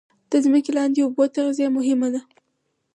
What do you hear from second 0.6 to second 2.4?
لاندې اوبو تغذیه مهمه ده